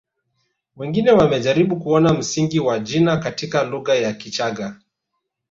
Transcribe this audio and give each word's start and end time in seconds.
Wengine 0.75 1.11
wamejaribu 1.11 1.79
kuona 1.79 2.13
msingi 2.13 2.59
wa 2.59 2.79
jina 2.79 3.17
katika 3.17 3.63
lugha 3.63 3.95
ya 3.95 4.13
Kichaga 4.13 4.75